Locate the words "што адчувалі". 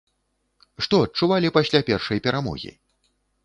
0.85-1.53